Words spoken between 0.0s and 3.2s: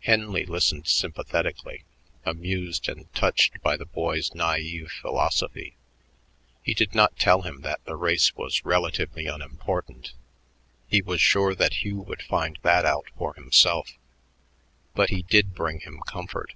Henley listened sympathetically, amused and